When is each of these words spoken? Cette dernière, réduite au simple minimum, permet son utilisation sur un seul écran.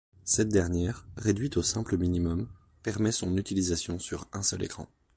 Cette 0.23 0.49
dernière, 0.49 1.07
réduite 1.15 1.57
au 1.57 1.61
simple 1.61 1.95
minimum, 1.95 2.47
permet 2.81 3.11
son 3.11 3.37
utilisation 3.37 3.99
sur 3.99 4.25
un 4.33 4.41
seul 4.41 4.63
écran. 4.63 4.87